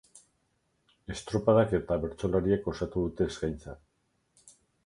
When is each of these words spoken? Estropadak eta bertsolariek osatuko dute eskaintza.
Estropadak 1.15 1.75
eta 1.81 1.99
bertsolariek 2.05 2.73
osatuko 2.75 3.07
dute 3.11 3.31
eskaintza. 3.33 3.77